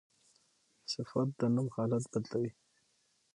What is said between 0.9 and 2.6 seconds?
صفت د نوم حالت بدلوي.